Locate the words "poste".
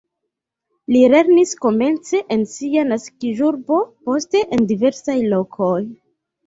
4.09-4.45